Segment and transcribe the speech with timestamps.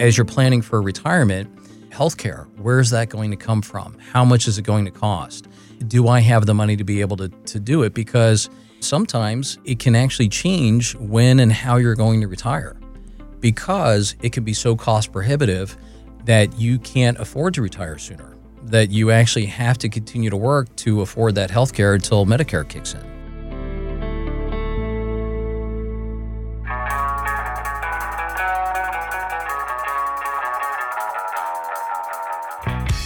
[0.00, 1.54] As you're planning for retirement,
[1.90, 3.96] healthcare, where is that going to come from?
[3.98, 5.46] How much is it going to cost?
[5.86, 7.94] Do I have the money to be able to, to do it?
[7.94, 8.50] Because
[8.80, 12.76] sometimes it can actually change when and how you're going to retire
[13.40, 15.76] because it can be so cost prohibitive
[16.24, 20.74] that you can't afford to retire sooner, that you actually have to continue to work
[20.76, 23.13] to afford that health care until Medicare kicks in.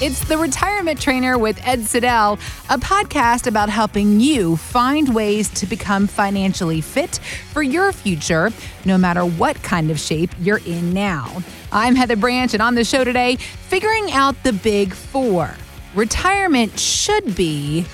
[0.01, 2.38] It's The Retirement Trainer with Ed Siddell,
[2.70, 7.19] a podcast about helping you find ways to become financially fit
[7.52, 8.52] for your future,
[8.84, 11.43] no matter what kind of shape you're in now.
[11.73, 15.52] I'm Heather Branch, and on the show today, figuring out the big four.
[15.97, 17.85] Retirement should be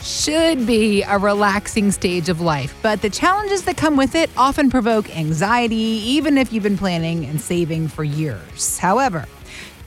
[0.00, 4.70] should be a relaxing stage of life, but the challenges that come with it often
[4.70, 8.78] provoke anxiety, even if you've been planning and saving for years.
[8.78, 9.26] However,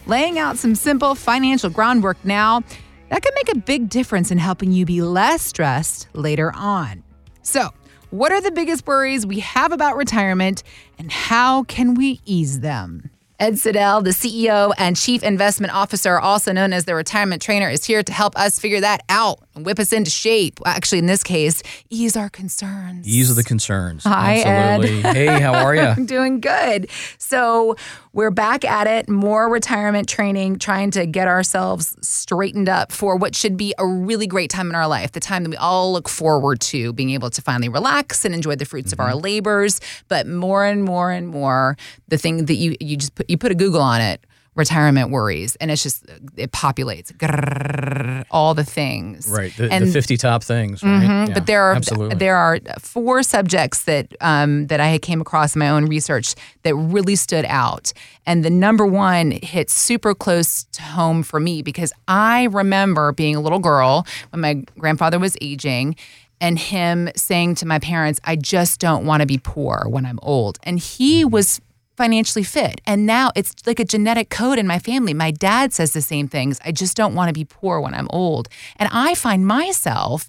[0.07, 2.63] laying out some simple financial groundwork now,
[3.09, 7.03] that can make a big difference in helping you be less stressed later on.
[7.43, 7.69] So,
[8.09, 10.63] what are the biggest worries we have about retirement
[10.97, 13.10] and how can we ease them?
[13.41, 17.83] Ed Siddell, the CEO and Chief Investment Officer, also known as the retirement trainer, is
[17.83, 20.59] here to help us figure that out and whip us into shape.
[20.63, 23.07] Actually, in this case, ease our concerns.
[23.07, 24.03] Ease of the concerns.
[24.03, 25.03] Hi, Absolutely.
[25.03, 25.15] Ed.
[25.15, 25.81] hey, how are you?
[25.81, 26.91] I'm doing good.
[27.17, 27.77] So,
[28.13, 33.35] we're back at it, more retirement training, trying to get ourselves straightened up for what
[33.35, 36.09] should be a really great time in our life, the time that we all look
[36.09, 39.01] forward to being able to finally relax and enjoy the fruits mm-hmm.
[39.01, 39.79] of our labors.
[40.09, 41.77] But more and more and more,
[42.09, 45.55] the thing that you you just put, you put a Google on it, retirement worries
[45.57, 50.43] and it's just it populates grrr, all the things right the, and, the 50 top
[50.43, 50.89] things right?
[50.89, 52.17] mm-hmm, yeah, but there are absolutely.
[52.17, 56.75] there are four subjects that um, that i came across in my own research that
[56.75, 57.93] really stood out
[58.25, 63.37] and the number one hit super close to home for me because i remember being
[63.37, 65.95] a little girl when my grandfather was aging
[66.41, 70.17] and him saying to my parents, I just don't want to be poor when I'm
[70.23, 70.57] old.
[70.63, 71.29] And he mm-hmm.
[71.29, 71.61] was
[71.97, 72.81] financially fit.
[72.85, 75.13] And now it's like a genetic code in my family.
[75.13, 76.59] My dad says the same things.
[76.65, 78.47] I just don't want to be poor when I'm old.
[78.77, 80.27] And I find myself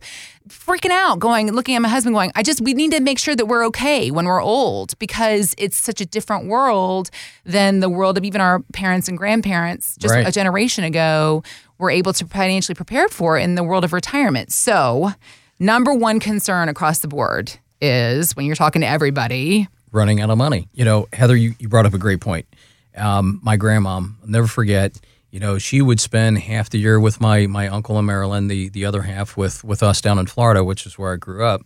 [0.48, 3.36] freaking out, going, looking at my husband, going, I just, we need to make sure
[3.36, 7.10] that we're okay when we're old because it's such a different world
[7.44, 10.26] than the world of even our parents and grandparents just right.
[10.26, 11.42] a generation ago
[11.78, 14.52] were able to financially prepare for in the world of retirement.
[14.52, 15.12] So,
[15.58, 20.38] number one concern across the board is when you're talking to everybody running out of
[20.38, 20.69] money.
[20.72, 22.47] You know, Heather, you, you brought up a great point.
[22.97, 27.20] Um, my grandma, I'll never forget, you know, she would spend half the year with
[27.20, 30.62] my my uncle in Maryland, the the other half with with us down in Florida,
[30.62, 31.62] which is where I grew up.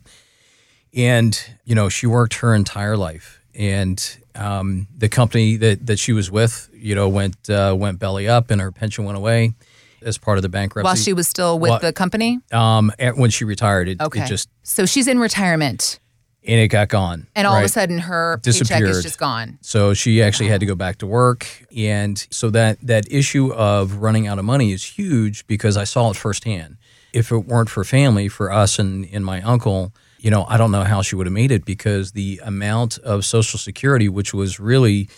[0.95, 6.13] And you know, she worked her entire life, and um, the company that that she
[6.13, 9.53] was with, you know, went uh, went belly up, and her pension went away
[10.01, 10.85] as part of the bankruptcy.
[10.85, 12.39] While she was still with well, the company?
[12.53, 14.21] Um, when she retired, it, okay.
[14.21, 14.49] it just.
[14.63, 15.99] So she's in retirement
[16.47, 17.27] and it got gone.
[17.35, 17.59] And all right?
[17.59, 19.59] of a sudden, her paycheck is just gone.
[19.61, 23.97] So she actually had to go back to work, and so that that issue of
[23.97, 26.77] running out of money is huge because I saw it firsthand.
[27.13, 30.71] If it weren't for family, for us and, and my uncle, you know, I don't
[30.71, 34.59] know how she would have made it because the amount of Social Security, which was
[34.59, 35.09] really,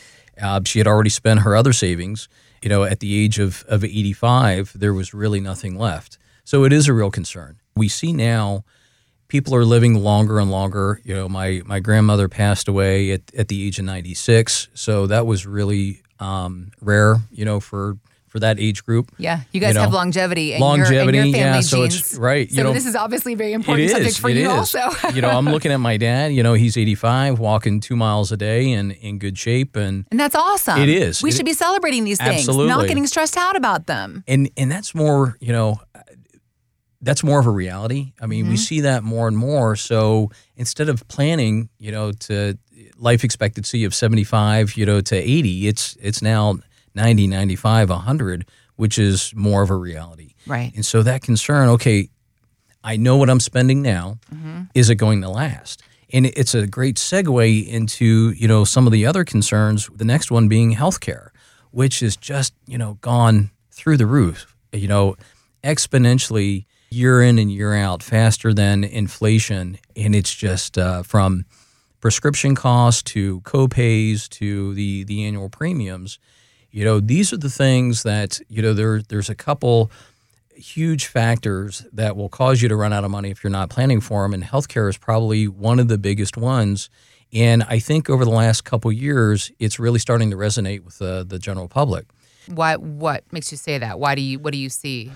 [0.41, 2.27] uh, she had already spent her other savings.
[2.61, 6.17] You know, at the age of of 85, there was really nothing left.
[6.43, 7.59] So it is a real concern.
[7.75, 8.63] We see now
[9.29, 10.99] people are living longer and longer.
[11.05, 15.25] You know, my my grandmother passed away at, at the age of 96, so that
[15.25, 17.17] was really um, rare.
[17.31, 17.97] You know, for
[18.27, 19.11] for that age group.
[19.17, 20.53] Yeah, you guys you know, have longevity.
[20.53, 21.59] In longevity, your, in your yeah.
[21.61, 21.99] So genes.
[21.99, 22.49] it's right.
[22.49, 24.75] You so know, this is obviously a very important subject for you, is.
[24.75, 24.89] also.
[25.13, 26.33] you know, I'm looking at my dad.
[26.33, 30.19] You know, he's 85, walking two miles a day, and in good shape, and and
[30.19, 30.79] that's awesome.
[30.79, 31.23] It is.
[31.23, 32.67] We it, should be celebrating these things, absolutely.
[32.67, 34.23] not getting stressed out about them.
[34.27, 35.37] And and that's more.
[35.39, 35.81] You know,
[37.01, 38.13] that's more of a reality.
[38.21, 38.51] I mean, mm-hmm.
[38.51, 39.75] we see that more and more.
[39.75, 42.57] So instead of planning, you know, to
[42.97, 46.59] life expectancy of 75, you know, to 80, it's it's now
[46.95, 48.45] 90, 95, 100,
[48.75, 50.33] which is more of a reality.
[50.45, 50.73] Right.
[50.75, 52.09] And so that concern, okay,
[52.83, 54.19] I know what I'm spending now.
[54.33, 54.63] Mm-hmm.
[54.73, 55.83] Is it going to last?
[56.11, 60.31] And it's a great segue into, you know, some of the other concerns, the next
[60.31, 61.29] one being healthcare,
[61.71, 65.15] which is just, you know, gone through the roof, you know,
[65.63, 69.77] exponentially year in and year out faster than inflation.
[69.95, 71.45] And it's just uh, from
[72.01, 76.19] prescription costs to copays to the, the annual premiums.
[76.71, 79.91] You know, these are the things that, you know, there, there's a couple
[80.55, 84.01] huge factors that will cause you to run out of money if you're not planning
[84.01, 84.33] for them.
[84.33, 86.89] And healthcare is probably one of the biggest ones.
[87.31, 91.25] And I think over the last couple years, it's really starting to resonate with the,
[91.27, 92.05] the general public.
[92.47, 92.75] Why?
[92.75, 93.99] What makes you say that?
[93.99, 94.39] Why do you?
[94.39, 95.11] What do you see?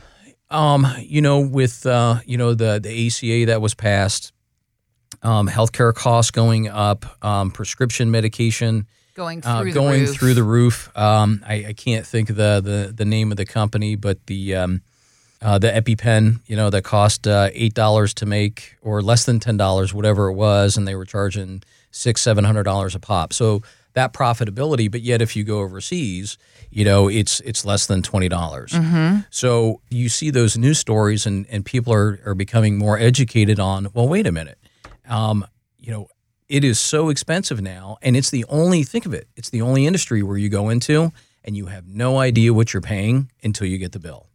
[0.54, 4.32] Um, you know, with uh, you know the the ACA that was passed,
[5.24, 10.16] um, healthcare costs going up, um, prescription medication going through uh, the going roof.
[10.16, 10.96] through the roof.
[10.98, 14.56] Um, I, I can't think of the, the the name of the company, but the
[14.56, 14.82] um,
[15.42, 19.40] uh, the EpiPen, you know, that cost uh, eight dollars to make or less than
[19.40, 23.34] ten dollars, whatever it was, and they were charging six seven hundred dollars a pop.
[23.34, 23.62] So
[23.94, 26.38] that profitability, but yet if you go overseas,
[26.70, 28.72] you know, it's it's less than twenty dollars.
[28.72, 29.20] Mm-hmm.
[29.30, 33.88] So you see those news stories, and and people are are becoming more educated on.
[33.94, 34.58] Well, wait a minute,
[35.08, 35.46] um,
[35.78, 36.08] you know,
[36.50, 39.28] it is so expensive now, and it's the only think of it.
[39.36, 41.12] It's the only industry where you go into
[41.44, 44.28] and you have no idea what you're paying until you get the bill.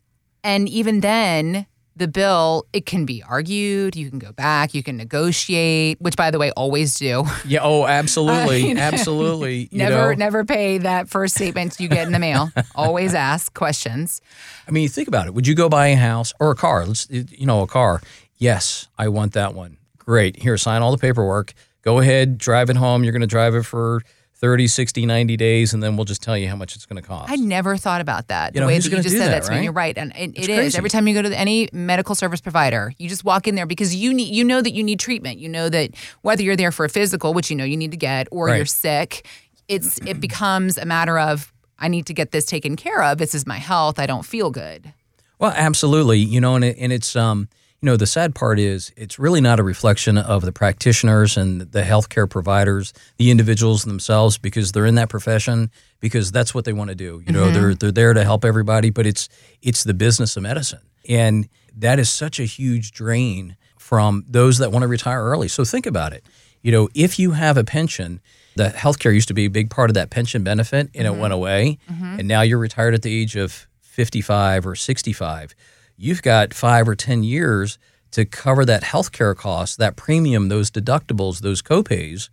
[0.45, 1.67] And even then,
[1.99, 3.97] the bill it can be argued.
[3.97, 4.75] You can go back.
[4.75, 6.01] You can negotiate.
[6.01, 7.25] Which, by the way, always do.
[7.47, 7.61] Yeah.
[7.63, 9.69] Oh, absolutely, I mean, absolutely.
[9.71, 12.51] You never, know, never pay that first statement you get in the mail.
[12.75, 14.21] always ask questions.
[14.67, 15.35] I mean, think about it.
[15.35, 16.87] Would you go buy a house or a car?
[16.87, 18.01] Let's, you know, a car.
[18.37, 19.79] Yes, I want that one.
[19.99, 20.41] Great.
[20.41, 21.53] Here, sign all the paperwork.
[21.83, 23.05] Go ahead, drive it home.
[23.05, 24.03] You're going to drive it for
[24.41, 27.07] 30, 60, 90 days, and then we'll just tell you how much it's going to
[27.07, 27.31] cost.
[27.31, 28.55] I never thought about that.
[28.55, 29.65] You the know, way that you just said that, to me.
[29.65, 32.93] You're right, and it, it is every time you go to any medical service provider,
[32.99, 35.41] you just walk in there because you need, you know that you need treatment.
[35.41, 35.91] You know that
[36.23, 38.57] whether you're there for a physical, which you know you need to get, or Right.
[38.59, 39.27] you're sick,
[39.67, 43.19] it's it becomes a matter of I need to get this taken care of.
[43.19, 43.99] This is my health.
[43.99, 44.93] I don't feel good.
[45.41, 46.19] Well, absolutely.
[46.19, 47.49] You know, and it, and it's um,
[47.81, 51.61] you know, the sad part is it's really not a reflection of the practitioners and
[51.61, 55.71] the healthcare providers, the individuals themselves, because they're in that profession
[56.01, 57.23] because that's what they want to do.
[57.25, 57.79] You know, they're mm-hmm.
[57.79, 59.29] they're there to help everybody, but it's
[59.63, 64.73] it's the business of medicine, and that is such a huge drain from those that
[64.73, 65.49] want to retire early.
[65.49, 66.27] So think about it.
[66.63, 68.21] You know, if you have a pension,
[68.57, 71.21] the healthcare used to be a big part of that pension benefit, and it mm-hmm.
[71.21, 72.19] went away, mm-hmm.
[72.19, 75.55] and now you're retired at the age of 55 or 65,
[75.99, 77.79] you've got five or 10 years
[78.13, 82.31] to cover that healthcare cost, that premium, those deductibles, those copays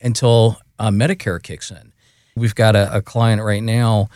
[0.00, 1.92] until uh, Medicare kicks in.
[2.36, 4.08] We've got a, a client right now,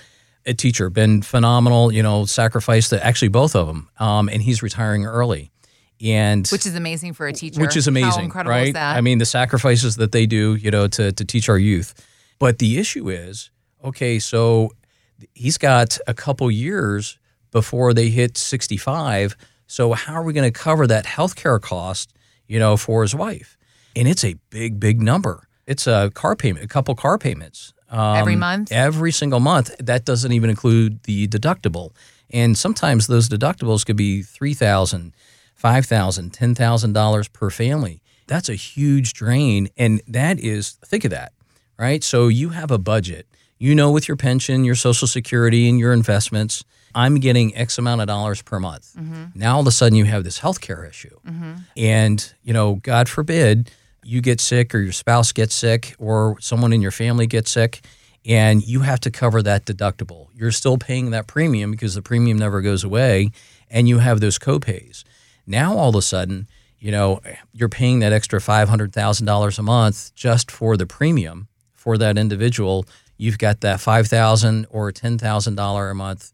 [0.46, 4.62] a teacher, been phenomenal, you know, sacrificed to, actually both of them, um, and he's
[4.62, 5.50] retiring early.
[6.00, 7.60] And Which is amazing for a teacher.
[7.60, 8.68] which is How amazing, incredible right?
[8.68, 8.96] is that?
[8.96, 11.94] I mean, the sacrifices that they do, you know, to to teach our youth.
[12.40, 13.50] But the issue is,
[13.84, 14.72] okay, so
[15.34, 17.18] he's got a couple years
[17.52, 19.36] before they hit 65.
[19.68, 22.12] So how are we going to cover that healthcare cost,
[22.48, 23.56] you know, for his wife?
[23.94, 25.46] And it's a big, big number.
[25.66, 27.72] It's a car payment, a couple car payments.
[27.88, 28.72] Um, Every month?
[28.72, 29.76] Every single month.
[29.78, 31.94] That doesn't even include the deductible.
[32.30, 35.14] And sometimes those deductibles could be three thousand,
[35.54, 38.02] five thousand, ten thousand dollars per family.
[38.26, 41.32] That's a huge drain, and that is think of that,
[41.78, 42.02] right?
[42.02, 43.26] So you have a budget.
[43.62, 46.64] You know, with your pension, your Social Security, and your investments,
[46.96, 48.92] I'm getting X amount of dollars per month.
[48.98, 49.26] Mm-hmm.
[49.36, 51.52] Now all of a sudden you have this healthcare issue, mm-hmm.
[51.76, 53.70] and you know, God forbid
[54.02, 57.82] you get sick or your spouse gets sick or someone in your family gets sick
[58.26, 60.26] and you have to cover that deductible.
[60.34, 63.30] You're still paying that premium because the premium never goes away
[63.70, 65.04] and you have those copays.
[65.46, 66.48] Now all of a sudden,
[66.80, 67.20] you know,
[67.52, 71.46] you're paying that extra $500,000 a month just for the premium
[71.82, 72.86] for that individual.
[73.22, 76.32] You've got that 5000 or $10,000 a month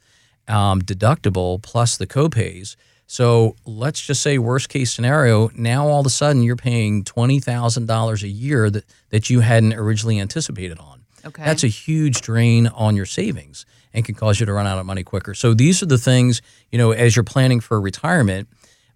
[0.48, 2.76] um, deductible plus the copays.
[3.06, 5.50] So let's just say worst case scenario.
[5.54, 9.40] Now all of a sudden you're paying twenty thousand dollars a year that that you
[9.40, 11.04] hadn't originally anticipated on.
[11.24, 11.42] Okay.
[11.42, 14.86] That's a huge drain on your savings and can cause you to run out of
[14.86, 15.34] money quicker.
[15.34, 18.48] So these are the things you know as you're planning for retirement.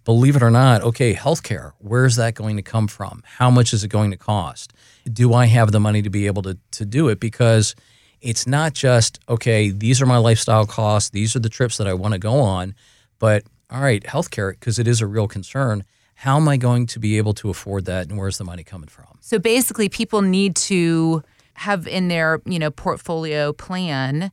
[0.05, 1.73] Believe it or not, okay, healthcare.
[1.79, 3.23] Where's that going to come from?
[3.25, 4.73] How much is it going to cost?
[5.11, 7.21] Do I have the money to be able to to do it?
[7.21, 7.75] Because
[8.21, 9.71] it's not just okay.
[9.71, 11.11] These are my lifestyle costs.
[11.11, 12.75] These are the trips that I want to go on,
[13.19, 15.85] but all right, healthcare, because it is a real concern.
[16.15, 18.89] How am I going to be able to afford that, and where's the money coming
[18.89, 19.07] from?
[19.21, 21.23] So basically, people need to
[21.55, 24.31] have in their you know portfolio plan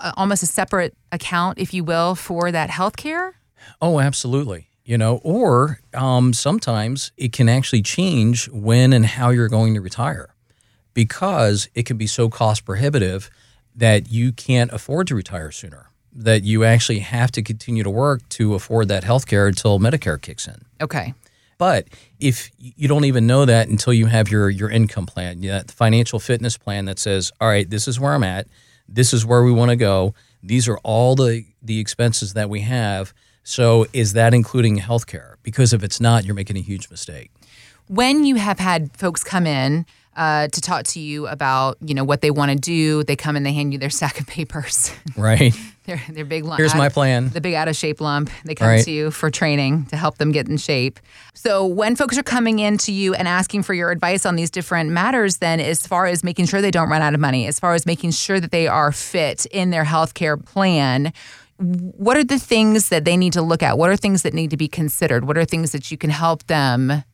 [0.00, 3.34] uh, almost a separate account, if you will, for that health care.
[3.80, 4.69] Oh, absolutely.
[4.90, 9.80] You know, or um, sometimes it can actually change when and how you're going to
[9.80, 10.34] retire
[10.94, 13.30] because it can be so cost prohibitive
[13.76, 15.90] that you can't afford to retire sooner.
[16.12, 20.20] That you actually have to continue to work to afford that health care until Medicare
[20.20, 20.64] kicks in.
[20.80, 21.14] Okay.
[21.56, 21.86] But
[22.18, 26.18] if you don't even know that until you have your your income plan, the financial
[26.18, 28.48] fitness plan that says, all right, this is where I'm at,
[28.88, 32.62] this is where we want to go, these are all the the expenses that we
[32.62, 33.14] have.
[33.42, 35.34] So is that including healthcare?
[35.42, 37.30] Because if it's not, you're making a huge mistake.
[37.88, 42.04] When you have had folks come in uh, to talk to you about you know
[42.04, 43.04] what they want to do.
[43.04, 44.92] They come and they hand you their stack of papers.
[45.16, 45.54] Right.
[45.86, 46.58] their their big lump.
[46.58, 47.30] Here's my plan.
[47.30, 48.28] The big out of shape lump.
[48.44, 48.84] They come Right.
[48.84, 51.00] to you for training to help them get in shape.
[51.34, 54.50] So when folks are coming in to you and asking for your advice on these
[54.50, 57.58] different matters, then as far as making sure they don't run out of money, as
[57.60, 61.12] far as making sure that they are fit in their healthcare plan.
[61.60, 63.76] What are the things that they need to look at?
[63.76, 65.26] What are things that need to be considered?
[65.26, 67.04] What are things that you can help them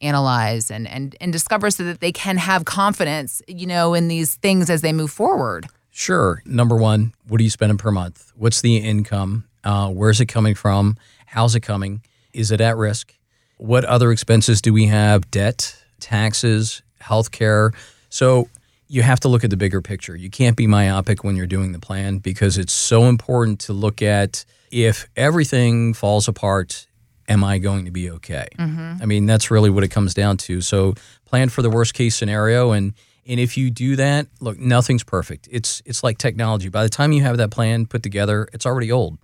[0.00, 4.36] analyze and, and, and discover so that they can have confidence, you know, in these
[4.36, 5.66] things as they move forward?
[5.90, 6.40] Sure.
[6.46, 8.32] Number one, what are you spending per month?
[8.36, 9.44] What's the income?
[9.64, 10.96] Uh, where's it coming from?
[11.26, 12.02] How's it coming?
[12.32, 13.12] Is it at risk?
[13.56, 15.30] What other expenses do we have?
[15.30, 17.74] Debt, taxes, healthcare.
[18.08, 18.48] So
[18.90, 20.16] you have to look at the bigger picture.
[20.16, 24.02] You can't be myopic when you're doing the plan because it's so important to look
[24.02, 26.88] at if everything falls apart,
[27.28, 28.48] am I going to be okay?
[28.58, 29.00] Mm-hmm.
[29.00, 30.60] I mean, that's really what it comes down to.
[30.60, 30.94] So
[31.24, 32.92] plan for the worst case scenario and
[33.26, 35.46] and if you do that, look, nothing's perfect.
[35.52, 36.68] It's it's like technology.
[36.68, 39.18] By the time you have that plan put together, it's already old.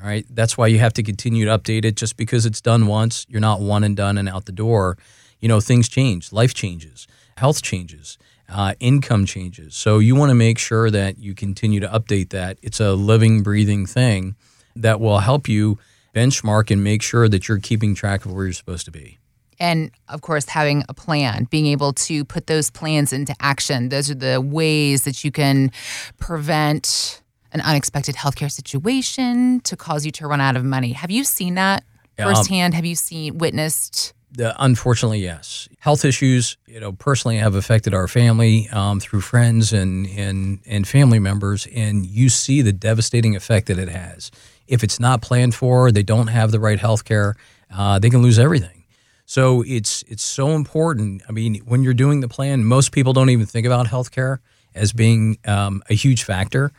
[0.00, 0.24] All right.
[0.30, 1.96] That's why you have to continue to update it.
[1.96, 4.96] Just because it's done once, you're not one and done and out the door.
[5.38, 8.16] You know, things change, life changes, health changes,
[8.52, 9.74] uh, income changes.
[9.74, 12.58] So you want to make sure that you continue to update that.
[12.62, 14.36] It's a living, breathing thing
[14.76, 15.78] that will help you
[16.14, 19.18] benchmark and make sure that you're keeping track of where you're supposed to be.
[19.60, 24.10] and of course having a plan being able to put those plans into action those
[24.10, 25.70] are the ways that you can
[26.26, 27.20] prevent
[27.52, 31.54] an unexpected healthcare situation to cause you to run out of money have you seen
[31.54, 31.84] that
[32.18, 35.68] Um, firsthand have you seen witnessed Unfortunately, yes.
[35.78, 40.88] Health issues, you know, personally have affected our family um, through friends and, and and
[40.88, 44.30] family members, and you see the devastating effect that it has.
[44.66, 47.36] If it's not planned for, they don't have the right health care,
[47.74, 48.84] uh, they can lose everything.
[49.26, 51.22] So it's it's so important.
[51.28, 54.40] I mean, when you're doing the plan, most people don't even think about health care
[54.74, 56.72] as being um, a huge factor.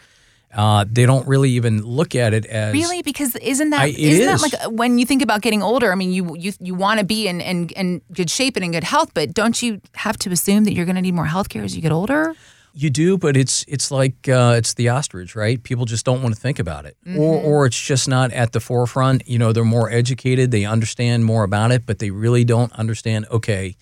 [0.55, 4.25] Uh, they don't really even look at it as really because isn't that I- isn't
[4.25, 4.41] that is.
[4.41, 7.05] like uh, when you think about getting older i mean you you, you want to
[7.05, 10.29] be in, in, in good shape and in good health but don't you have to
[10.31, 12.35] assume that you're going to need more health care as you get older
[12.75, 15.61] You do, but it's it's like uh, it's the ostrich, right?
[15.61, 18.59] People just don't want to think about it, or or it's just not at the
[18.59, 19.27] forefront.
[19.27, 23.27] You know, they're more educated, they understand more about it, but they really don't understand.
[23.29, 23.75] Okay,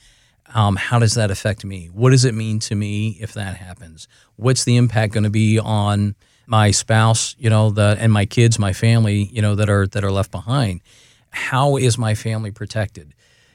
[0.54, 1.88] um, how does that affect me?
[1.88, 4.10] What does it mean to me if that happens?
[4.36, 6.16] What's the impact going to be on
[6.52, 7.36] my spouse?
[7.40, 9.24] You know, the and my kids, my family.
[9.24, 10.82] You know, that are that are left behind.
[11.32, 13.14] How is my family protected?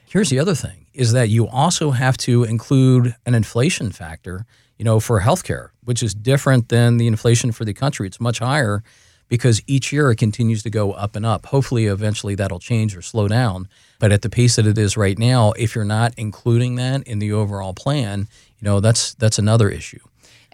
[0.09, 4.47] Here's the other thing is that you also have to include an inflation factor,
[4.79, 8.07] you know, for healthcare, which is different than the inflation for the country.
[8.07, 8.83] It's much higher
[9.29, 11.47] because each year it continues to go up and up.
[11.47, 15.19] Hopefully eventually that'll change or slow down, but at the pace that it is right
[15.19, 19.69] now, if you're not including that in the overall plan, you know, that's that's another
[19.69, 20.01] issue.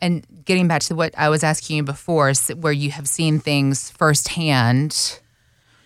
[0.02, 3.90] And getting back to what I was asking you before, where you have seen things
[3.92, 5.21] firsthand,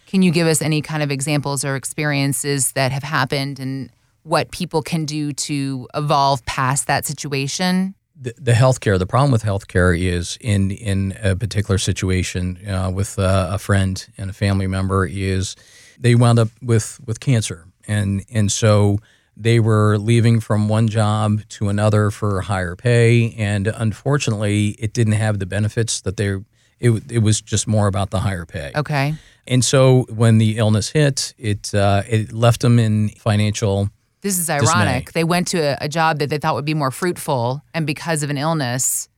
[0.06, 3.90] can you give us any kind of examples or experiences that have happened and
[4.22, 7.94] what people can do to evolve past that situation?
[8.20, 8.98] the, the healthcare.
[8.98, 14.06] The problem with healthcare is in in a particular situation uh, with uh, a friend
[14.16, 15.56] and a family member is
[15.98, 18.98] they wound up with with cancer, and and so
[19.36, 25.14] they were leaving from one job to another for higher pay, and unfortunately, it didn't
[25.14, 26.36] have the benefits that they.
[26.78, 28.70] It, it was just more about the higher pay.
[28.76, 29.14] Okay.
[29.46, 33.88] And so when the illness hit, it uh, it left them in financial
[34.20, 34.68] This is Dismay.
[34.68, 35.12] ironic.
[35.12, 38.22] They went to a, a job that they thought would be more fruitful, and because
[38.22, 39.08] of an illness,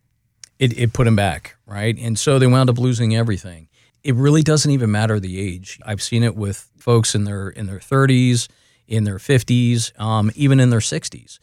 [0.59, 1.97] it, it put them back, right?
[1.99, 3.69] And so they wound up losing everything.
[4.05, 5.81] It really doesn't even matter the age.
[5.85, 8.49] I've seen it with folks in their in their 30s,
[8.89, 11.39] in their 50s, um, even in their 60s.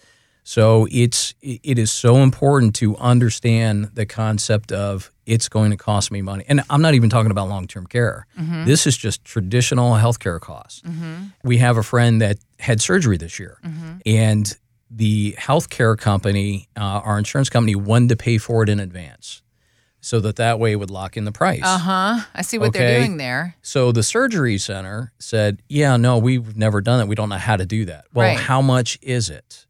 [0.47, 6.11] So it's it is so important to understand the concept of it's going to cost
[6.11, 6.43] me money.
[6.47, 8.27] And I'm not even talking about long-term care.
[8.65, 10.83] This is just traditional healthcare costs.
[11.43, 13.57] We have a friend that had surgery this year,
[14.05, 14.55] and
[14.91, 19.41] the healthcare company, uh, our insurance company, wanted to pay for it in advance,
[20.05, 21.61] so that that way it would lock in the price.
[21.63, 22.19] uh huh.
[22.35, 23.55] I see what they're doing there.
[23.63, 27.07] So the surgery center said, "Yeah, no, we've never done it.
[27.07, 28.37] We don't know how to do that." Well, Right.
[28.39, 29.65] how much is it?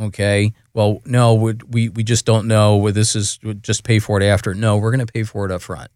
[0.00, 0.52] Okay.
[0.74, 2.90] Well, no, we we, we just don't know.
[2.90, 4.52] This is just pay for it after.
[4.54, 5.90] No, we're going to pay for it up front.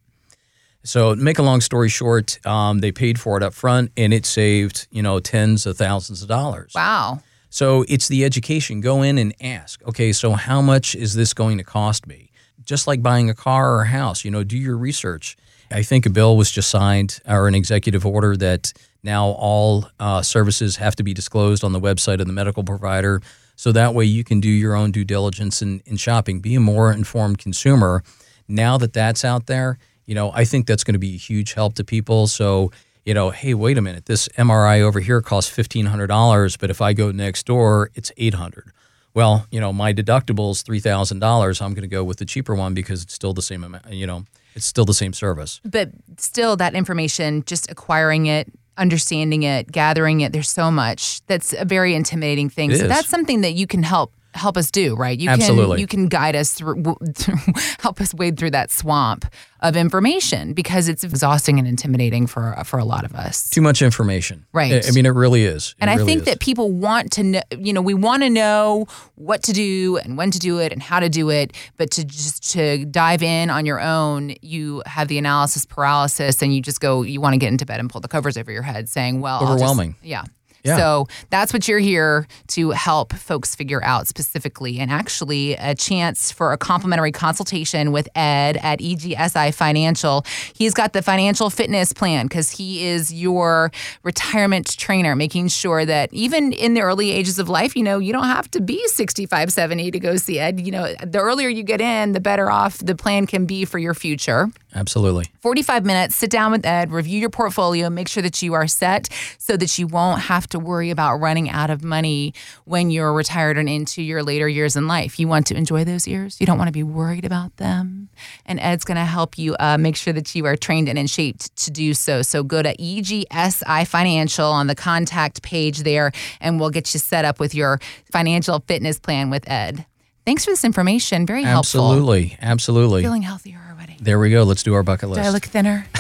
[0.85, 4.27] So, make a long story short, um, they paid for it up front, and it
[4.27, 6.73] saved you know tens of thousands of dollars.
[6.75, 7.21] Wow.
[7.51, 8.81] So it's the education.
[8.81, 12.31] Go in and ask, okay, so how much is this going to cost me?
[12.65, 15.37] Just like buying a car or a house, you know, do your research.
[15.71, 20.23] I think a bill was just signed or an executive order that now all uh,
[20.23, 23.21] services have to be disclosed on the website of the medical provider.
[23.57, 26.61] So that way you can do your own due diligence in, in shopping, be a
[26.61, 28.03] more informed consumer.
[28.49, 31.55] Now that that's out there, you know, I think that's going to be a huge
[31.55, 32.27] help to people.
[32.27, 32.71] So,
[33.05, 36.71] you know, hey, wait a minute, this MRI over here costs fifteen hundred dollars, but
[36.71, 38.73] if I go next door, it's eight hundred.
[39.15, 41.61] Well, you know, my deductible is three thousand dollars.
[41.61, 43.93] I'm going to go with the cheaper one because it's still the same amount.
[43.93, 45.61] You know, it's still the same service.
[45.65, 51.53] But still, that information, just acquiring it, understanding it, gathering it, there's so much that's
[51.53, 52.71] a very intimidating thing.
[52.71, 52.89] It so is.
[52.89, 55.19] that's something that you can help help us do, right?
[55.19, 55.77] You Absolutely.
[55.77, 56.83] can you can guide us through,
[57.81, 59.27] help us wade through that swamp
[59.61, 63.49] of information because it's exhausting and intimidating for for a lot of us.
[63.51, 64.45] Too much information.
[64.53, 64.87] Right.
[64.87, 65.69] I, mean, it really is.
[65.69, 66.25] It And I think is.
[66.27, 70.17] that people want to know, you know, we want to know what to do and
[70.17, 73.51] when to do it and how to do it, but to just to dive in
[73.51, 77.39] on your own, you have the analysis paralysis and you just go, you want to
[77.39, 79.95] get into bed and pull the covers over your head saying, well, Overwhelming.
[80.03, 80.25] yeah.
[80.65, 80.77] Yeah.
[80.77, 86.31] So that's what you're here to help folks figure out specifically, and actually a chance
[86.31, 90.25] for a complimentary consultation with Ed at EGSI Financial.
[90.55, 96.13] He's got the financial fitness plan because he is your retirement trainer, making sure that
[96.13, 99.53] even in the early ages of life, you know, you don't have to be 65,
[99.53, 100.61] 70 to go see Ed.
[100.61, 103.79] You know, the earlier you get in, the better off the plan can be for
[103.79, 104.49] your future.
[104.75, 105.27] Absolutely.
[105.41, 109.09] 45 minutes, sit down with Ed, review your portfolio, make sure that you are set
[109.37, 112.33] so that you won't have to worry about running out of money
[112.65, 115.21] when you're retired and into your later years in life.
[115.21, 116.41] You want to enjoy those years.
[116.41, 118.09] You don't want to be worried about them.
[118.47, 121.07] And Ed's going to help you uh, make sure that you are trained and in
[121.07, 122.23] shape to do so.
[122.23, 127.25] So go to EGSI Financial on the contact page there, and we'll get you set
[127.25, 127.79] up with your
[128.11, 129.85] financial fitness plan with Ed.
[130.25, 131.27] Thanks for this information.
[131.27, 131.81] Very helpful.
[131.81, 132.37] Absolutely.
[132.41, 133.03] Absolutely.
[133.03, 133.97] Feeling healthier already.
[134.01, 134.45] There we go.
[134.45, 135.21] Let's do our bucket list.
[135.21, 135.27] Do.
[135.27, 135.87] I look thinner?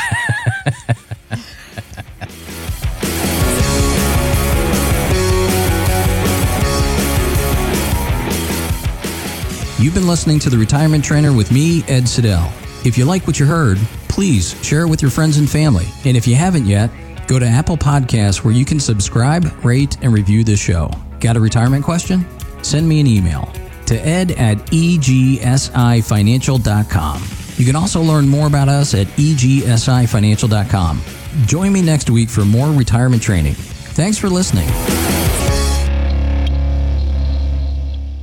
[9.79, 12.53] You've been listening to The Retirement Trainer with me, Ed Siddell.
[12.87, 15.87] If you like what you heard, please share it with your friends and family.
[16.05, 16.89] And if you haven't yet,
[17.27, 20.89] go to Apple Podcasts where you can subscribe, rate, and review this show.
[21.19, 22.25] Got a retirement question?
[22.63, 23.53] Send me an email
[23.93, 27.23] to ed at egsifinancial.com.
[27.57, 31.03] You can also learn more about us at egsifinancial.com.
[31.47, 33.55] Join me next week for more retirement training.
[33.55, 34.69] Thanks for listening.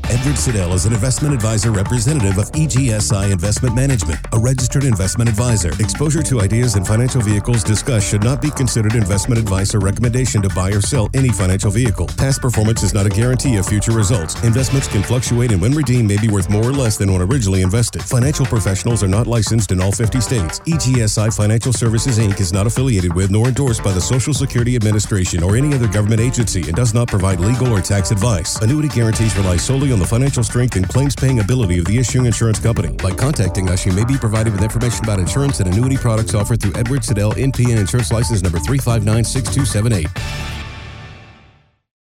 [0.10, 5.70] Edward Siddell is an investment advisor representative of EGSI Investment Management, a registered investment advisor.
[5.80, 10.42] Exposure to ideas and financial vehicles discussed should not be considered investment advice or recommendation
[10.42, 12.08] to buy or sell any financial vehicle.
[12.18, 14.34] Past performance is not a guarantee of future results.
[14.44, 17.62] Investments can fluctuate and when redeemed may be worth more or less than when originally
[17.62, 18.02] invested.
[18.02, 20.60] Financial professionals are not licensed in all 50 states.
[20.62, 22.40] EGSI Financial Services Inc.
[22.40, 26.20] is not affiliated with nor endorsed by the Social Security Administration or any other government
[26.20, 28.60] agency and does not provide legal or tax advice.
[28.64, 32.26] Annuity guarantees rely solely on the financial strength and claims paying ability of the issuing
[32.26, 32.96] insurance company.
[33.04, 36.62] By contacting us, you may be provided with information about insurance and annuity products offered
[36.62, 40.59] through Edward Siddell NP and Insurance License Number 3596278.